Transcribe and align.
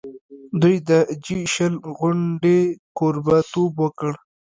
دوی 0.61 0.75
د 0.89 0.91
جي 1.25 1.39
شل 1.53 1.73
غونډې 1.97 2.59
کوربه 2.97 3.37
توب 3.51 3.71
وکړ. 3.83 4.11